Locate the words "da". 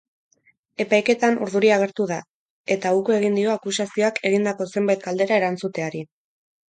2.11-2.17